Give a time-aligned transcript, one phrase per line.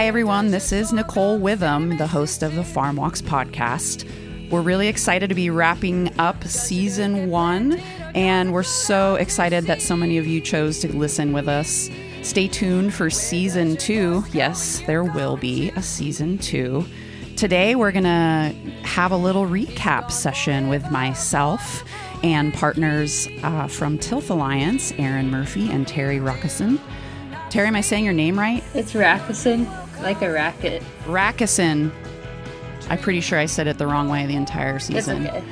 [0.00, 0.50] Hi, everyone.
[0.50, 4.08] This is Nicole Witham, the host of the Farm Walks podcast.
[4.48, 7.74] We're really excited to be wrapping up season one,
[8.14, 11.90] and we're so excited that so many of you chose to listen with us.
[12.22, 14.24] Stay tuned for season two.
[14.32, 16.86] Yes, there will be a season two.
[17.36, 21.84] Today, we're going to have a little recap session with myself
[22.22, 26.80] and partners uh, from Tilth Alliance, Aaron Murphy and Terry Rockison.
[27.50, 28.62] Terry, am I saying your name right?
[28.74, 29.66] It's Rackison,
[30.02, 30.82] like a racket.
[31.06, 31.92] Rackison.
[32.88, 35.28] I'm pretty sure I said it the wrong way the entire season.
[35.28, 35.44] Okay.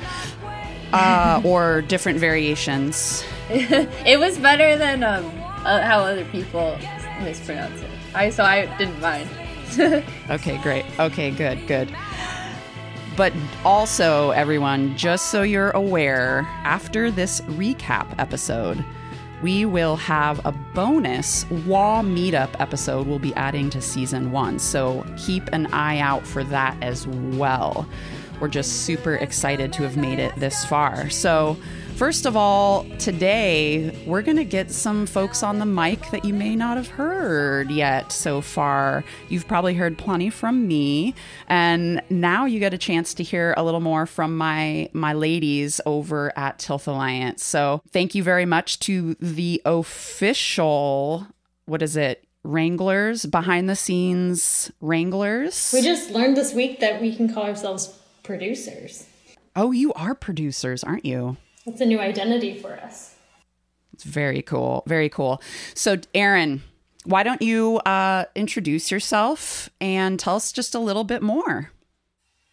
[0.91, 3.23] uh, or different variations.
[3.49, 5.25] it was better than um,
[5.65, 6.77] uh, how other people
[7.21, 7.89] mispronounce it.
[8.13, 9.29] I so I didn't mind.
[10.29, 10.85] okay, great.
[10.99, 11.95] Okay, good, good.
[13.15, 13.33] But
[13.65, 18.83] also, everyone, just so you're aware, after this recap episode,
[19.41, 24.59] we will have a bonus WA Meat Up episode we'll be adding to season one.
[24.59, 27.87] So keep an eye out for that as well.
[28.39, 31.09] We're just super excited to have made it this far.
[31.09, 31.57] So,
[31.99, 36.33] first of all, today we're going to get some folks on the mic that you
[36.33, 39.03] may not have heard yet so far.
[39.27, 41.13] You've probably heard plenty from me,
[41.49, 45.81] and now you get a chance to hear a little more from my my ladies
[45.85, 47.43] over at Tilth Alliance.
[47.43, 51.27] So, thank you very much to the official
[51.65, 52.23] what is it?
[52.43, 55.71] Wranglers, behind the scenes Wranglers.
[55.73, 59.05] We just learned this week that we can call ourselves producers.
[59.53, 61.35] Oh, you are producers, aren't you?
[61.69, 63.13] That's a new identity for us.
[63.93, 64.81] It's very cool.
[64.87, 65.39] Very cool.
[65.75, 66.63] So, Aaron,
[67.03, 71.71] why don't you uh, introduce yourself and tell us just a little bit more?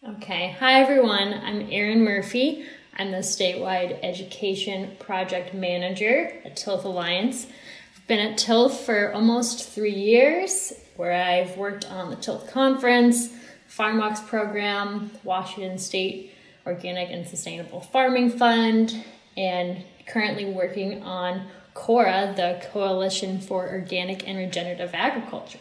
[0.07, 0.55] Okay.
[0.59, 1.33] Hi, everyone.
[1.33, 2.65] I'm Aaron Murphy.
[2.95, 7.47] I'm the statewide education project manager at Tilth Alliance.
[7.95, 13.29] I've been at Tilth for almost three years, where I've worked on the Tilth Conference,
[13.67, 16.33] Farm Walks program, Washington State
[16.67, 19.03] Organic and Sustainable Farming Fund,
[19.35, 25.59] and currently working on CORA, the Coalition for Organic and Regenerative Agriculture.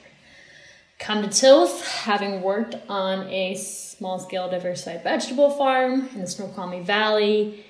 [0.98, 6.82] Come to Tilth, having worked on a small scale diversified vegetable farm in the Snoqualmie
[6.82, 7.64] Valley,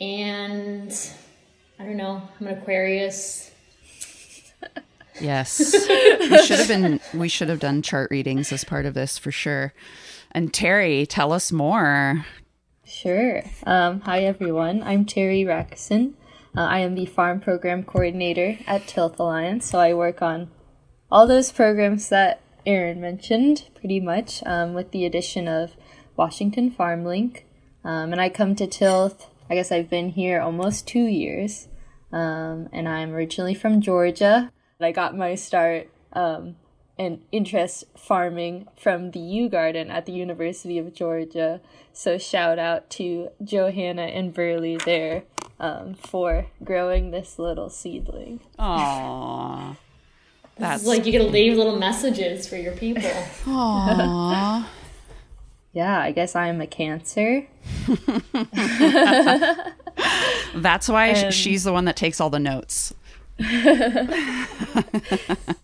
[0.00, 0.90] and
[1.78, 3.50] I don't know, I'm an Aquarius.
[5.20, 5.72] Yes.
[5.88, 9.30] we should have been we should have done chart readings as part of this for
[9.30, 9.72] sure.
[10.32, 12.24] And Terry, tell us more.
[13.04, 13.42] Sure.
[13.66, 14.82] Um, hi everyone.
[14.82, 16.14] I'm Terry Rackison.
[16.56, 20.50] Uh, I am the farm program coordinator at Tilth Alliance, so I work on
[21.12, 25.76] all those programs that Aaron mentioned, pretty much, um, with the addition of
[26.16, 27.44] Washington Farm Link.
[27.84, 29.26] Um, and I come to Tilth.
[29.50, 31.68] I guess I've been here almost two years,
[32.10, 34.50] um, and I'm originally from Georgia.
[34.80, 36.56] I got my start um,
[36.98, 41.60] and interest farming from the UGArden at the University of Georgia.
[41.92, 45.24] So shout out to Johanna and Burley there
[45.58, 48.40] um, for growing this little seedling.
[48.58, 49.76] Aww.
[50.56, 53.10] That's like you gotta leave little messages for your people.
[53.44, 54.64] Aww.
[55.72, 57.48] yeah, I guess I'm a cancer.
[60.54, 61.34] That's why and...
[61.34, 62.94] she's the one that takes all the notes.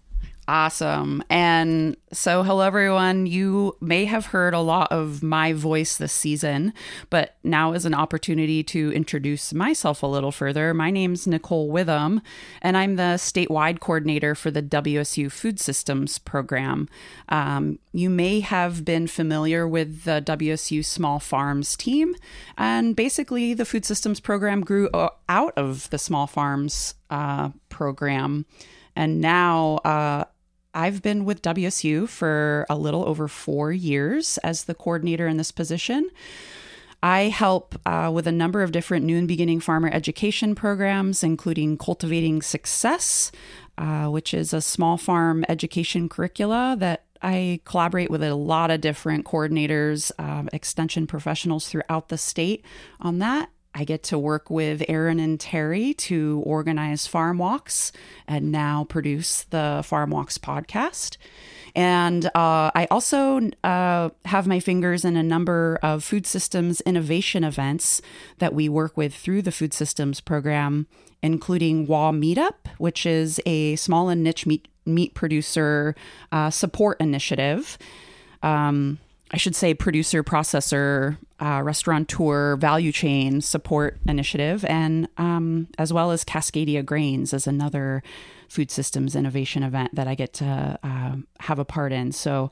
[0.50, 1.22] Awesome.
[1.31, 3.27] And so, hello, everyone.
[3.27, 6.72] You may have heard a lot of my voice this season,
[7.09, 10.75] but now is an opportunity to introduce myself a little further.
[10.75, 12.21] My name's Nicole Witham,
[12.62, 16.88] and I'm the statewide coordinator for the WSU Food Systems Program.
[17.28, 22.17] Um, you may have been familiar with the WSU Small Farms team,
[22.59, 24.91] and basically, the Food Systems Program grew
[25.28, 28.47] out of the Small Farms uh, program.
[28.97, 30.25] And now, uh,
[30.75, 35.52] I've been with WSU for a little over four years as the coordinator in this
[35.52, 36.08] position.
[37.02, 41.78] I help uh, with a number of different new and beginning farmer education programs, including
[41.78, 43.32] Cultivating Success,
[43.78, 48.81] uh, which is a small farm education curricula that I collaborate with a lot of
[48.81, 52.64] different coordinators, um, extension professionals throughout the state
[53.00, 53.50] on that.
[53.75, 57.93] I get to work with Aaron and Terry to organize farm walks
[58.26, 61.17] and now produce the Farm Walks podcast.
[61.75, 67.44] And uh, I also uh, have my fingers in a number of food systems innovation
[67.44, 68.02] events
[68.38, 70.88] that we work with through the food systems program,
[71.23, 75.94] including WA Meat Up, which is a small and niche meat, meat producer
[76.32, 77.78] uh, support initiative.
[78.43, 78.99] Um,
[79.32, 86.11] I should say, producer, processor, uh, restaurateur, value chain support initiative, and um, as well
[86.11, 88.03] as Cascadia Grains as another
[88.49, 92.11] food systems innovation event that I get to uh, have a part in.
[92.11, 92.50] So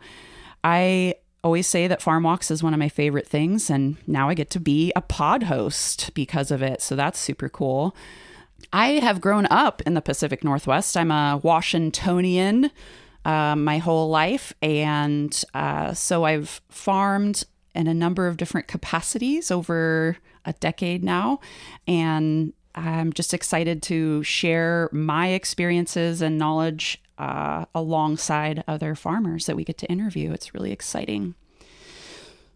[0.63, 4.35] I always say that Farm Walks is one of my favorite things, and now I
[4.35, 6.81] get to be a pod host because of it.
[6.81, 7.97] So that's super cool.
[8.73, 10.97] I have grown up in the Pacific Northwest.
[10.97, 12.71] I'm a Washingtonian
[13.29, 17.45] uh, my whole life, and uh, so I've farmed
[17.75, 20.17] in a number of different capacities over
[20.47, 21.41] a decade now,
[21.87, 29.57] and I'm just excited to share my experiences and knowledge uh, alongside other farmers that
[29.57, 30.33] we get to interview.
[30.33, 31.35] It's really exciting.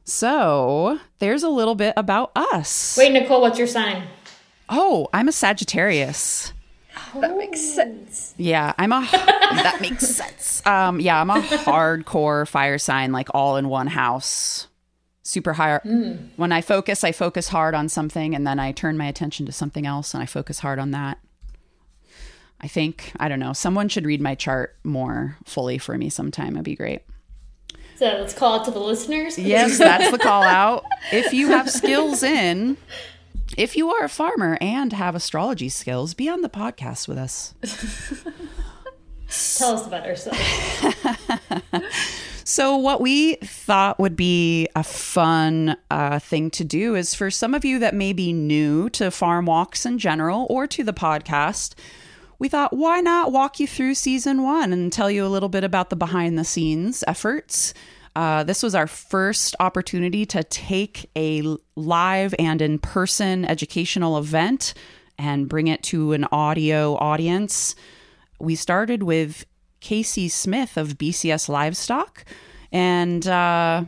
[0.05, 2.97] So, there's a little bit about us.
[2.97, 4.05] Wait, Nicole, what's your sign?
[4.71, 6.55] Oh, I'm a Sagittarius.
[7.21, 8.35] That makes sense.
[8.37, 10.65] Yeah, I'm a that makes sense.
[10.67, 14.69] Um yeah, I'm a hardcore fire sign like all in one house.
[15.23, 15.79] Super high.
[15.85, 16.31] Mm.
[16.37, 19.53] When I focus, I focus hard on something and then I turn my attention to
[19.53, 21.19] something else and I focus hard on that.
[22.61, 26.55] I think, I don't know, someone should read my chart more fully for me sometime.
[26.55, 27.03] It'd be great.
[27.97, 29.39] So let's call it to the listeners.
[29.39, 30.85] Yes, that's the call out.
[31.13, 32.77] If you have skills in,
[33.57, 37.55] if you are a farmer and have astrology skills, be on the podcast with us.
[39.57, 40.39] Tell us about ourselves.
[42.45, 47.55] so, what we thought would be a fun uh, thing to do is for some
[47.55, 51.75] of you that may be new to farm walks in general or to the podcast,
[52.39, 55.65] we thought, why not walk you through season one and tell you a little bit
[55.65, 57.73] about the behind the scenes efforts?
[58.15, 61.43] Uh, this was our first opportunity to take a
[61.77, 64.75] live and in person educational event
[65.19, 67.75] and bring it to an audio audience.
[68.39, 69.47] We started with
[69.81, 72.25] Casey Smith of BCS Livestock.
[72.71, 73.85] And uh,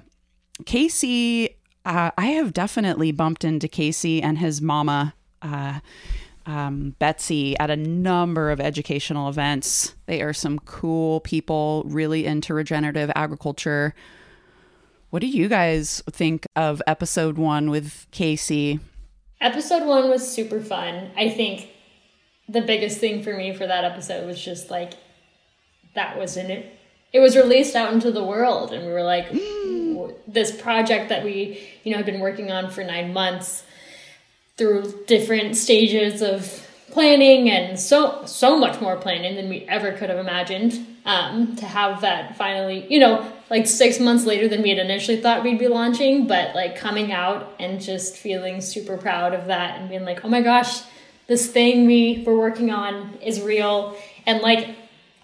[0.67, 5.15] Casey, uh, I have definitely bumped into Casey and his mama.
[5.41, 5.81] Uh,
[6.47, 9.95] um, Betsy at a number of educational events.
[10.07, 13.95] They are some cool people, really into regenerative agriculture.
[15.11, 18.81] What do you guys think of episode one with Casey?
[19.41, 21.11] Episode one was super fun.
[21.17, 21.69] I think
[22.49, 24.95] the biggest thing for me for that episode was just like
[25.95, 26.79] that was in it.
[27.13, 30.15] It was released out into the world, and we were like, mm.
[30.27, 33.63] this project that we, you know, had been working on for nine months
[34.57, 40.09] through different stages of planning and so so much more planning than we ever could
[40.09, 44.69] have imagined um, to have that finally you know like six months later than we
[44.69, 49.35] had initially thought we'd be launching but like coming out and just feeling super proud
[49.35, 50.83] of that and being like oh my gosh
[51.27, 53.97] this thing we were working on is real.
[54.27, 54.77] And like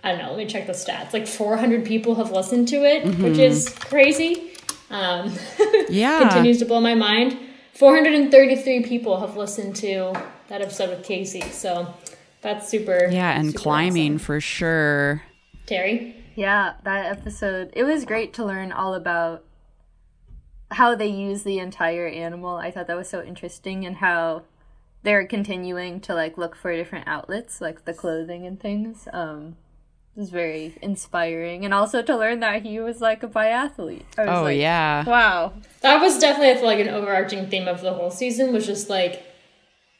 [0.03, 1.13] i don't know let me check the stats.
[1.13, 3.23] Like 400 people have listened to it mm-hmm.
[3.23, 4.53] which is crazy.
[4.91, 5.33] Um,
[5.89, 6.19] yeah.
[6.19, 7.39] continues to blow my mind
[7.81, 10.13] 433 people have listened to
[10.49, 11.41] that episode with Casey.
[11.41, 11.95] So
[12.43, 13.09] that's super.
[13.11, 14.19] Yeah, and super climbing awesome.
[14.19, 15.23] for sure.
[15.65, 16.15] Terry?
[16.35, 19.45] Yeah, that episode, it was great to learn all about
[20.71, 22.57] how they use the entire animal.
[22.57, 24.43] I thought that was so interesting and how
[25.03, 29.09] they're continuing to like look for different outlets like the clothing and things.
[29.11, 29.57] Um
[30.17, 34.05] it was very inspiring and also to learn that he was like a biathlete.
[34.19, 35.05] oh like, yeah.
[35.05, 35.53] Wow.
[35.83, 38.91] That was definitely I feel like an overarching theme of the whole season was just
[38.91, 39.25] like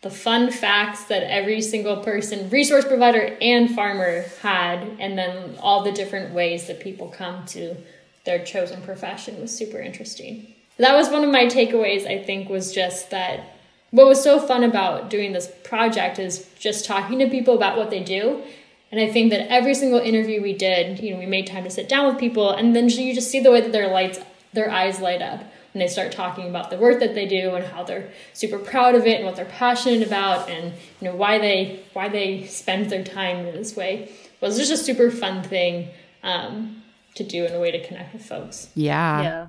[0.03, 5.85] the fun facts that every single person, resource provider and farmer had, and then all
[5.85, 7.77] the different ways that people come to
[8.25, 10.55] their chosen profession was super interesting.
[10.79, 13.57] That was one of my takeaways, I think, was just that
[13.91, 17.91] what was so fun about doing this project is just talking to people about what
[17.91, 18.43] they do.
[18.91, 21.71] And I think that every single interview we did, you know, we made time to
[21.71, 24.19] sit down with people, and then you just see the way that their lights,
[24.53, 25.41] their eyes light up
[25.73, 28.95] when they start talking about the work that they do and how they're super proud
[28.95, 32.91] of it and what they're passionate about and you know why they why they spend
[32.91, 35.89] their time in this way It was just a super fun thing
[36.23, 36.83] um,
[37.15, 38.71] to do in a way to connect with folks.
[38.75, 39.23] Yeah.
[39.23, 39.47] Yeah.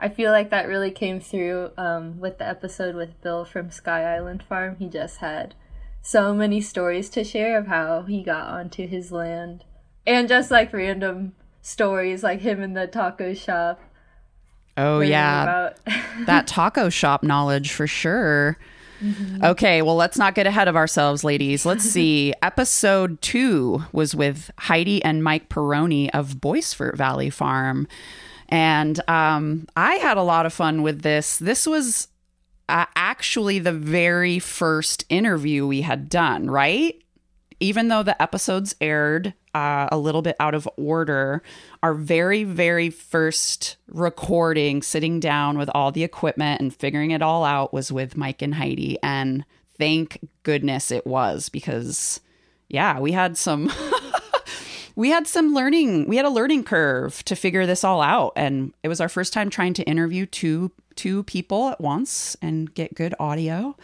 [0.00, 4.14] I feel like that really came through um, with the episode with Bill from Sky
[4.16, 4.76] Island Farm.
[4.78, 5.54] He just had
[6.02, 9.64] so many stories to share of how he got onto his land
[10.06, 13.80] and just like random stories like him in the taco shop
[14.78, 15.70] Oh yeah,
[16.26, 18.56] that taco shop knowledge for sure.
[19.02, 19.44] Mm-hmm.
[19.44, 21.66] Okay, well, let's not get ahead of ourselves, ladies.
[21.66, 22.32] Let's see.
[22.42, 27.88] Episode two was with Heidi and Mike Peroni of Boistfort Valley Farm.
[28.48, 31.38] And um, I had a lot of fun with this.
[31.38, 32.06] This was
[32.68, 37.02] uh, actually the very first interview we had done, right?
[37.60, 41.42] even though the episodes aired uh, a little bit out of order,
[41.82, 47.44] our very, very first recording, sitting down with all the equipment and figuring it all
[47.44, 48.98] out, was with Mike and Heidi.
[49.02, 49.44] And
[49.76, 52.20] thank goodness it was because,
[52.68, 53.72] yeah, we had some.
[54.94, 58.74] we had some learning we had a learning curve to figure this all out and
[58.82, 62.94] it was our first time trying to interview two two people at once and get
[62.94, 63.74] good audio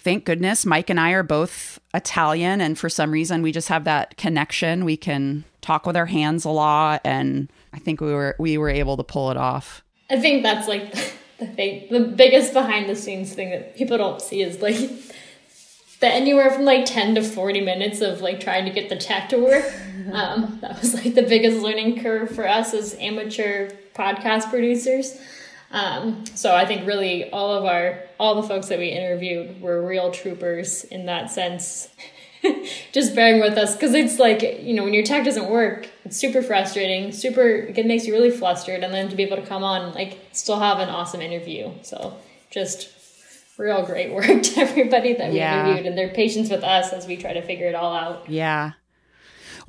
[0.00, 3.84] thank goodness Mike and I are both Italian and for some reason we just have
[3.84, 4.84] that connection.
[4.84, 8.70] We can talk with our hands a lot and I think we were we were
[8.70, 9.84] able to pull it off.
[10.08, 10.92] I think that's like
[11.38, 14.78] the thing the biggest behind the scenes thing that people don't see is like
[16.00, 19.28] the anywhere from like 10 to 40 minutes of like trying to get the tech
[19.28, 19.70] to work.
[20.12, 25.20] Um, that was like the biggest learning curve for us as amateur podcast producers.
[25.70, 29.86] Um, so I think really all of our all the folks that we interviewed were
[29.86, 31.88] real troopers in that sense.
[32.92, 36.16] just bearing with us because it's like you know when your tech doesn't work it's
[36.16, 39.62] super frustrating super it makes you really flustered and then to be able to come
[39.62, 42.16] on like still have an awesome interview so
[42.48, 42.88] just
[43.58, 45.66] real great work to everybody that we yeah.
[45.66, 48.72] interviewed and their patience with us as we try to figure it all out yeah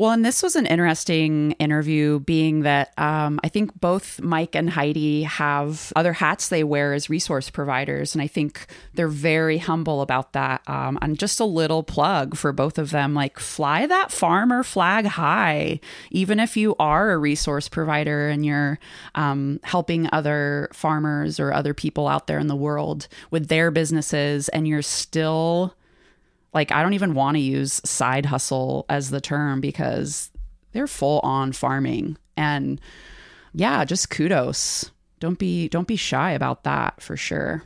[0.01, 4.67] well, and this was an interesting interview, being that um, I think both Mike and
[4.67, 8.15] Heidi have other hats they wear as resource providers.
[8.15, 8.65] And I think
[8.95, 10.67] they're very humble about that.
[10.67, 15.05] Um, and just a little plug for both of them like, fly that farmer flag
[15.05, 15.79] high,
[16.09, 18.79] even if you are a resource provider and you're
[19.13, 24.49] um, helping other farmers or other people out there in the world with their businesses,
[24.49, 25.75] and you're still
[26.53, 30.31] like I don't even want to use side hustle as the term because
[30.71, 32.79] they're full on farming and
[33.53, 34.91] yeah, just kudos.
[35.19, 37.63] Don't be don't be shy about that for sure.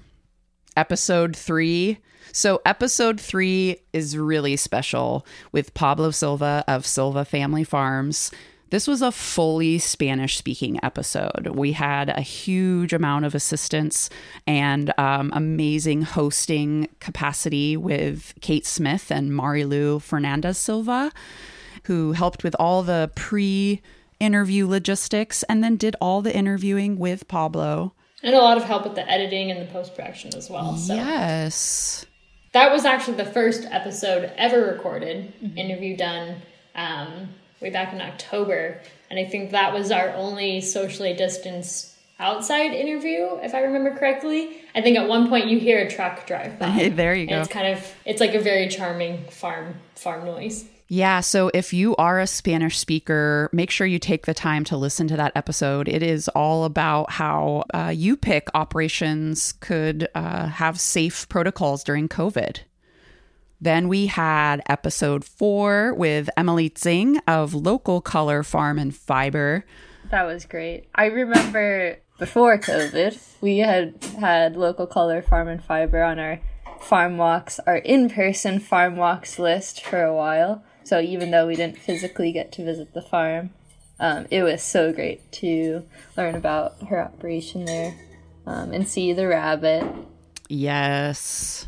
[0.75, 1.99] Episode 3
[2.31, 8.29] so, episode three is really special with Pablo Silva of Silva Family Farms.
[8.71, 11.51] This was a fully Spanish speaking episode.
[11.53, 14.09] We had a huge amount of assistance
[14.47, 21.11] and um, amazing hosting capacity with Kate Smith and Marilu Fernandez Silva,
[21.83, 23.81] who helped with all the pre
[24.19, 27.93] interview logistics and then did all the interviewing with Pablo.
[28.23, 30.75] And a lot of help with the editing and the post production as well.
[30.77, 30.95] So.
[30.95, 32.05] Yes.
[32.53, 35.57] That was actually the first episode ever recorded, mm-hmm.
[35.57, 36.41] interview done.
[36.73, 37.29] Um,
[37.65, 38.79] way back in October.
[39.09, 44.61] And I think that was our only socially distanced outside interview, if I remember correctly.
[44.75, 46.67] I think at one point you hear a truck drive by.
[46.67, 47.41] Hey, there you go.
[47.41, 50.65] it's kind of it's like a very charming farm farm noise.
[50.87, 54.77] Yeah, so if you are a Spanish speaker, make sure you take the time to
[54.77, 55.87] listen to that episode.
[55.87, 62.59] It is all about how uh, U-pick operations could uh, have safe protocols during COVID.
[63.59, 69.65] Then we had episode four with Emily Tsing of Local Color Farm and Fiber.
[70.11, 70.87] That was great.
[70.93, 76.39] I remember before COVID, we had had Local Color Farm and Fiber on our
[76.79, 80.63] farm walks, our in person farm walks list for a while.
[80.83, 83.51] So even though we didn't physically get to visit the farm,
[83.99, 85.83] um, it was so great to
[86.15, 87.95] learn about her operation there
[88.45, 89.83] um, and see the rabbit.
[90.47, 91.67] Yes.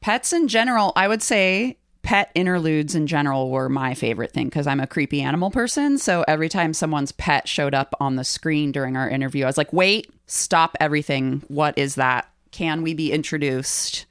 [0.00, 4.66] Pets in general, I would say pet interludes in general were my favorite thing because
[4.66, 5.98] I'm a creepy animal person.
[5.98, 9.58] So every time someone's pet showed up on the screen during our interview, I was
[9.58, 11.42] like, wait, stop everything.
[11.48, 12.30] What is that?
[12.50, 14.06] Can we be introduced?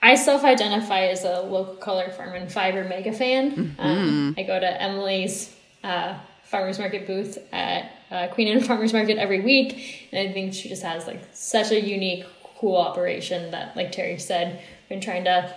[0.00, 3.50] I self identify as a local color farm and fiber mega fan.
[3.50, 3.80] Mm-hmm.
[3.80, 5.54] Um, I go to Emily's
[5.84, 10.08] uh, farmers market booth at uh, Queen Anne Farmers Market every week.
[10.12, 12.24] And I think she just has like such a unique,
[12.58, 15.54] cool operation that, like Terry said, been trying to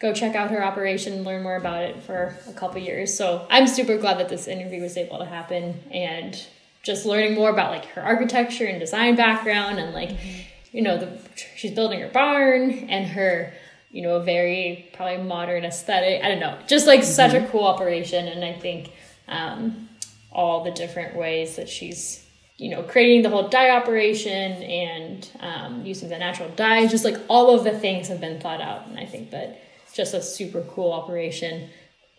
[0.00, 3.16] go check out her operation, and learn more about it for a couple years.
[3.16, 6.46] So I'm super glad that this interview was able to happen and
[6.82, 10.40] just learning more about like her architecture and design background and like mm-hmm.
[10.72, 11.18] you know the
[11.56, 13.54] she's building her barn and her
[13.90, 16.22] you know very probably modern aesthetic.
[16.22, 17.08] I don't know, just like mm-hmm.
[17.08, 17.50] such a mm-hmm.
[17.50, 18.90] cool operation and I think
[19.28, 19.88] um,
[20.32, 22.23] all the different ways that she's
[22.56, 27.16] you know, creating the whole dye operation and um, using the natural dye, just like
[27.28, 28.86] all of the things have been thought out.
[28.86, 29.60] And I think that
[29.92, 31.68] just a super cool operation.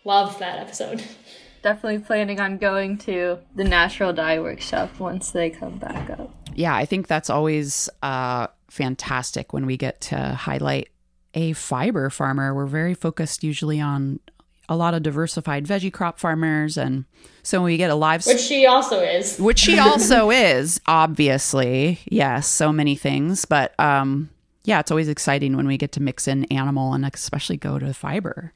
[0.04, 1.02] Love that episode.
[1.62, 6.32] Definitely planning on going to the natural dye workshop once they come back up.
[6.54, 10.90] Yeah, I think that's always uh, fantastic when we get to highlight
[11.34, 12.54] a fiber farmer.
[12.54, 14.20] We're very focused usually on
[14.68, 16.76] a lot of diversified veggie crop farmers.
[16.76, 17.04] And
[17.42, 19.38] so we get a live which she also is.
[19.38, 22.00] Which she also is obviously.
[22.10, 23.44] Yes so many things.
[23.44, 24.30] But um
[24.64, 27.92] yeah it's always exciting when we get to mix in animal and especially go to
[27.94, 28.52] fiber.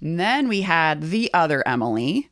[0.00, 2.28] And then we had the other Emily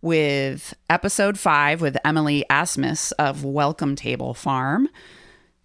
[0.00, 4.88] with episode five with Emily Asmus of Welcome Table Farm.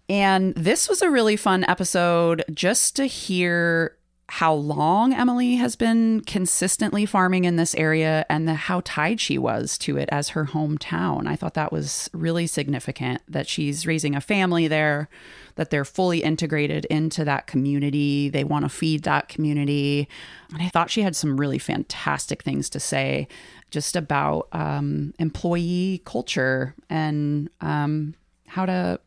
[0.08, 3.96] And this was a really fun episode just to hear
[4.28, 9.36] how long Emily has been consistently farming in this area and the, how tied she
[9.36, 11.26] was to it as her hometown.
[11.26, 15.10] I thought that was really significant that she's raising a family there,
[15.56, 18.30] that they're fully integrated into that community.
[18.30, 20.08] They want to feed that community.
[20.52, 23.28] And I thought she had some really fantastic things to say
[23.70, 28.14] just about um, employee culture and um,
[28.46, 29.00] how to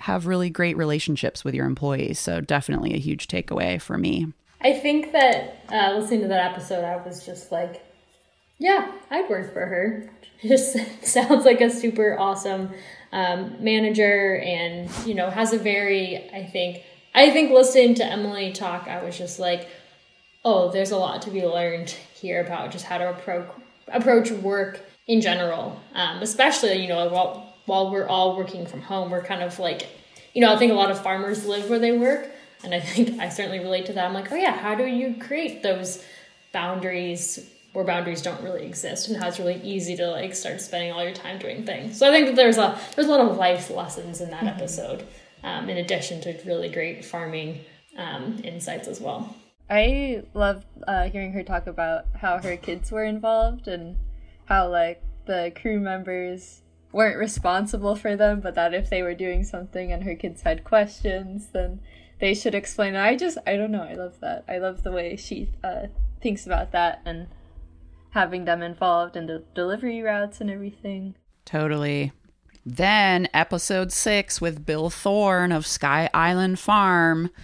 [0.00, 2.18] have really great relationships with your employees.
[2.18, 4.32] So, definitely a huge takeaway for me.
[4.64, 7.84] I think that uh, listening to that episode, I was just like,
[8.58, 10.10] yeah, I'd work for her.
[10.42, 12.70] Just sounds like a super awesome
[13.12, 16.28] um, manager, and you know has a very.
[16.32, 16.82] I think
[17.14, 19.68] I think listening to Emily talk, I was just like,
[20.44, 23.48] oh, there's a lot to be learned here about just how to approach
[23.86, 29.10] approach work in general, um, especially you know while while we're all working from home,
[29.10, 29.86] we're kind of like,
[30.34, 32.28] you know, I think a lot of farmers live where they work
[32.64, 34.04] and I think I certainly relate to that.
[34.04, 36.04] I'm like, oh yeah, how do you create those
[36.52, 40.92] boundaries where boundaries don't really exist and how it's really easy to like start spending
[40.92, 41.98] all your time doing things.
[41.98, 44.48] So I think that there's a there's a lot of life lessons in that mm-hmm.
[44.48, 45.06] episode,
[45.42, 47.60] um, in addition to really great farming
[47.96, 49.34] um, insights as well.
[49.70, 53.96] I loved uh, hearing her talk about how her kids were involved and
[54.44, 56.60] how like the crew members
[56.92, 60.62] weren't responsible for them, but that if they were doing something and her kids had
[60.62, 61.80] questions, then
[62.22, 63.00] they should explain it.
[63.00, 63.82] I just I don't know.
[63.82, 64.44] I love that.
[64.48, 65.88] I love the way she uh,
[66.20, 67.26] thinks about that and
[68.10, 71.16] having them involved in the delivery routes and everything.
[71.44, 72.12] Totally.
[72.64, 77.30] Then episode six with Bill Thorne of Sky Island Farm.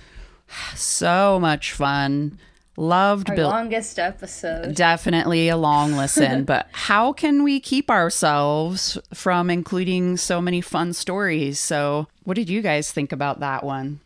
[0.74, 2.38] So much fun.
[2.78, 3.48] Loved Our Bill.
[3.48, 4.74] Longest episode.
[4.74, 10.94] Definitely a long listen, but how can we keep ourselves from including so many fun
[10.94, 11.60] stories?
[11.60, 14.00] So, what did you guys think about that one?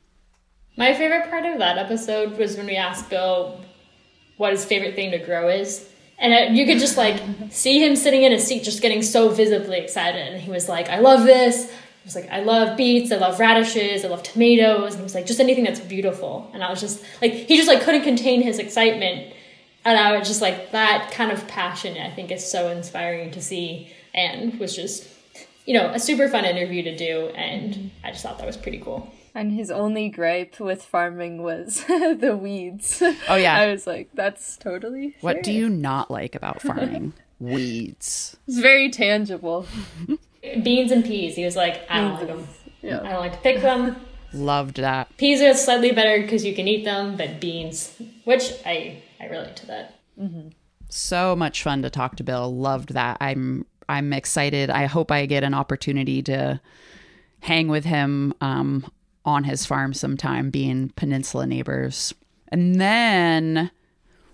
[0.77, 3.61] My favorite part of that episode was when we asked Bill
[4.39, 5.89] what his favorite thing to grow is.
[6.19, 9.79] And you could just like see him sitting in a seat, just getting so visibly
[9.79, 10.33] excited.
[10.33, 11.71] And he was like, I love this.
[11.71, 14.95] He was like, I love beets, I love radishes, I love tomatoes.
[14.95, 16.51] And he was like, just anything that's beautiful.
[16.53, 19.33] And I was just like, he just like couldn't contain his excitement.
[19.85, 23.43] And I was just like, that kind of passion, I think, is so inspiring to
[23.43, 25.07] see and was just,
[25.67, 27.29] you know, a super fun interview to do.
[27.37, 29.13] And I just thought that was pretty cool.
[29.35, 33.03] And his only gripe with farming was the weeds.
[33.29, 33.59] Oh yeah.
[33.59, 37.15] I was like, that's totally What do you not like about farming?
[37.41, 38.37] weeds.
[38.47, 39.67] It's very tangible.
[40.63, 41.37] Beans and peas.
[41.37, 42.49] He was like, I don't like them.
[42.83, 43.01] Yeah.
[43.01, 43.97] I don't like to pick them.
[44.33, 45.17] Loved that.
[45.17, 49.57] Peas are slightly better because you can eat them, but beans, which I I relate
[49.57, 50.01] to that.
[50.21, 50.49] Mm-hmm.
[50.89, 52.55] So much fun to talk to Bill.
[52.55, 53.19] Loved that.
[53.21, 54.71] I'm I'm excited.
[54.71, 56.61] I hope I get an opportunity to
[57.41, 58.91] hang with him um,
[59.25, 62.15] on his farm sometime, being peninsula neighbors.
[62.49, 63.71] And then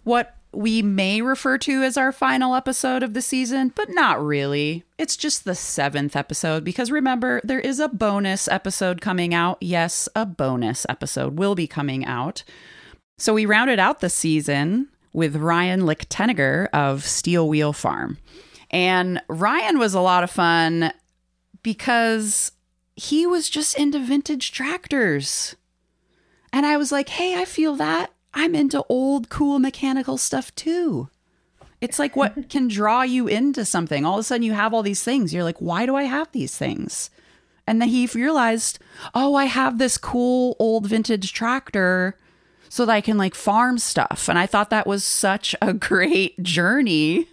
[0.05, 4.85] what we may refer to as our final episode of the season, but not really.
[4.96, 9.59] It's just the seventh episode because remember, there is a bonus episode coming out.
[9.61, 12.44] Yes, a bonus episode will be coming out.
[13.18, 18.18] So we rounded out the season with Ryan Lichteniger of Steel Wheel Farm.
[18.70, 20.92] And Ryan was a lot of fun
[21.62, 22.53] because
[22.98, 25.54] he was just into vintage tractors.
[26.52, 28.11] And I was like, hey, I feel that.
[28.34, 31.08] I'm into old, cool mechanical stuff too.
[31.80, 34.04] It's like what can draw you into something.
[34.04, 35.32] All of a sudden, you have all these things.
[35.32, 37.11] You're like, why do I have these things?
[37.68, 38.80] And then he realized,
[39.14, 42.16] oh, I have this cool old vintage tractor
[42.68, 44.28] so that I can like farm stuff.
[44.28, 47.28] And I thought that was such a great journey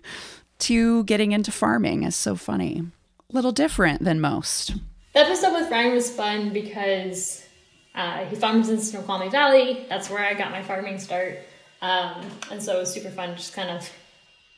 [0.59, 2.03] to getting into farming.
[2.03, 2.83] It's so funny.
[3.31, 4.75] A little different than most.
[5.15, 7.41] The episode with Ryan was fun because
[7.95, 9.85] uh, he farms in Snoqualmie Valley.
[9.87, 11.39] That's where I got my farming start.
[11.81, 13.89] Um, and so it was super fun just kind of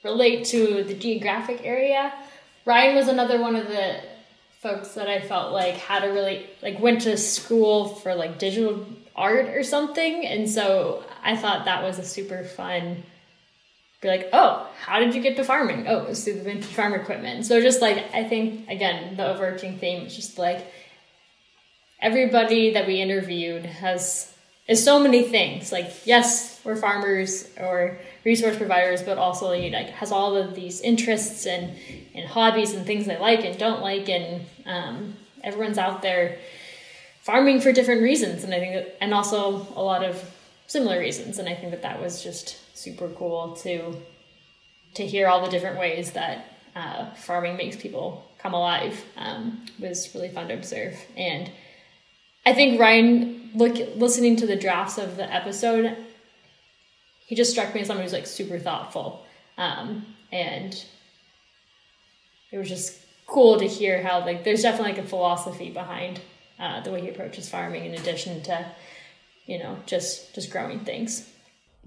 [0.04, 2.12] relate to the geographic area.
[2.66, 4.02] Ryan was another one of the
[4.64, 8.84] folks that I felt like had a really like went to school for like digital
[9.16, 10.26] art or something.
[10.26, 13.04] And so I thought that was a super fun
[14.02, 15.88] be like, oh, how did you get to farming?
[15.88, 17.46] Oh, it was through the vintage farm equipment.
[17.46, 20.72] So just like I think again, the overarching theme is just like
[22.02, 24.34] everybody that we interviewed has
[24.68, 25.72] is so many things.
[25.72, 30.82] Like yes, we're farmers or resource providers, but also you like has all of these
[30.82, 31.76] interests and
[32.14, 36.38] and hobbies and things they like and don't like, and um, everyone's out there
[37.22, 38.44] farming for different reasons.
[38.44, 40.24] And I think that, and also a lot of
[40.68, 41.40] similar reasons.
[41.40, 43.96] And I think that that was just super cool to
[44.94, 50.14] to hear all the different ways that uh, farming makes people come alive um, was
[50.16, 50.96] really fun to observe.
[51.16, 51.52] And
[52.46, 55.98] I think Ryan, look listening to the drafts of the episode,
[57.26, 59.26] he just struck me as someone who's like super thoughtful,
[59.58, 60.74] um, and
[62.52, 66.22] it was just cool to hear how like there's definitely like a philosophy behind
[66.60, 68.66] uh, the way he approaches farming in addition to
[69.46, 71.30] you know just just growing things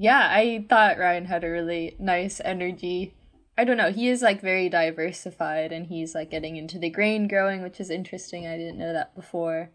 [0.01, 3.15] yeah i thought ryan had a really nice energy.
[3.59, 7.29] I don't know he is like very diversified and he's like getting into the grain
[7.29, 8.47] growing which is interesting.
[8.47, 9.71] I didn't know that before.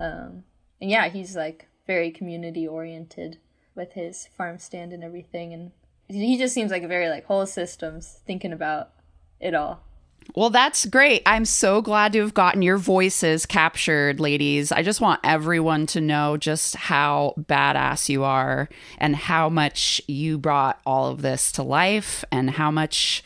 [0.00, 0.44] Um,
[0.80, 3.38] and yeah he's like very community oriented
[3.74, 5.52] with his farm stand and everything.
[5.52, 5.72] And
[6.08, 8.92] he just seems like a very like whole systems thinking about
[9.38, 9.85] it all
[10.34, 11.22] well, that's great.
[11.26, 14.72] I'm so glad to have gotten your voices captured, ladies.
[14.72, 20.38] I just want everyone to know just how badass you are and how much you
[20.38, 23.22] brought all of this to life and how much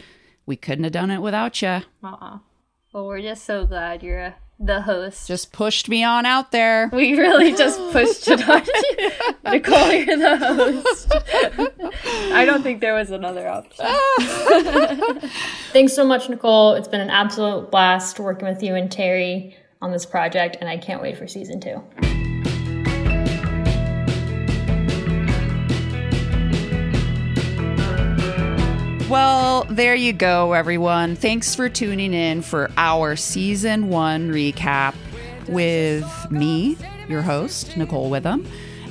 [0.46, 1.80] we couldn't have done it without you.
[2.04, 2.40] Aw.
[2.92, 5.26] Well, we're just so glad you're the host.
[5.26, 6.90] Just pushed me on out there.
[6.92, 9.10] We really just pushed it on you.
[9.50, 11.12] Nicole, you're the host.
[12.32, 13.86] I don't think there was another option.
[15.72, 16.74] Thanks so much, Nicole.
[16.74, 20.76] It's been an absolute blast working with you and Terry on this project, and I
[20.76, 21.82] can't wait for season two.
[29.60, 31.16] Well, there you go, everyone.
[31.16, 34.94] Thanks for tuning in for our season one recap
[35.48, 36.78] with me,
[37.10, 38.46] your host, Nicole Witham,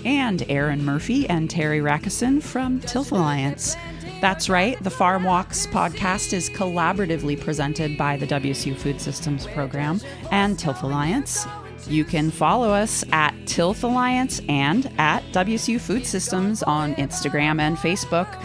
[0.05, 3.75] and Aaron Murphy and Terry Rackison from Tilth Alliance.
[4.21, 9.99] That's right, the Farm Walks podcast is collaboratively presented by the WSU Food Systems Program
[10.31, 11.47] and Tilth Alliance.
[11.87, 17.75] You can follow us at Tilth Alliance and at WSU Food Systems on Instagram and
[17.75, 18.39] Facebook.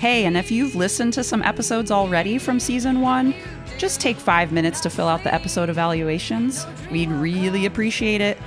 [0.00, 3.34] Hey, and if you've listened to some episodes already from season one,
[3.76, 6.66] just take five minutes to fill out the episode evaluations.
[6.90, 8.38] We'd really appreciate it.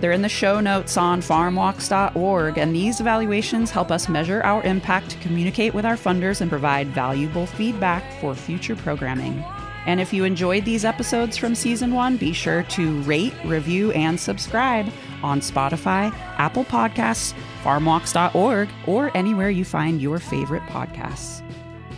[0.00, 5.20] They're in the show notes on farmwalks.org, and these evaluations help us measure our impact,
[5.20, 9.44] communicate with our funders, and provide valuable feedback for future programming.
[9.86, 14.18] And if you enjoyed these episodes from season one, be sure to rate, review, and
[14.18, 21.42] subscribe on Spotify, Apple Podcasts, farmwalks.org, or anywhere you find your favorite podcasts.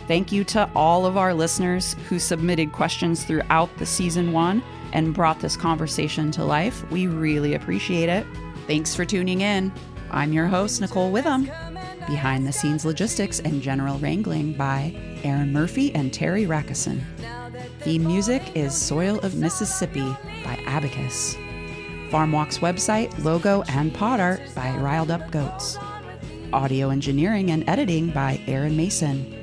[0.07, 5.13] Thank you to all of our listeners who submitted questions throughout the season one and
[5.13, 6.89] brought this conversation to life.
[6.91, 8.25] We really appreciate it.
[8.67, 9.71] Thanks for tuning in.
[10.11, 11.49] I'm your host, Nicole Witham.
[12.07, 14.93] Behind the scenes logistics and general wrangling by
[15.23, 17.01] Aaron Murphy and Terry Rackison.
[17.83, 20.15] Theme music is Soil of Mississippi
[20.45, 21.35] by Abacus.
[22.09, 25.77] FarmWalk's website, logo, and pod art by Riled Up Goats.
[26.53, 29.35] Audio engineering and editing by Aaron Mason.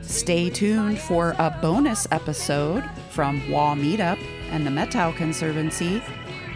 [0.00, 4.18] Stay tuned for a bonus episode from WA Meat Up
[4.50, 6.02] and the Methow Conservancy.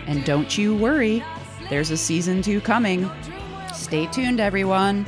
[0.07, 1.23] And don't you worry,
[1.69, 3.11] there's a season two coming.
[3.75, 5.05] Stay tuned, everyone.